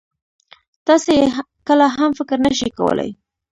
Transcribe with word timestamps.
تاسې 0.87 1.11
يې 1.19 1.25
کله 1.67 1.85
هم 1.97 2.11
فکر 2.19 2.37
نه 2.45 2.51
شئ 2.57 2.69
کولای. 2.79 3.11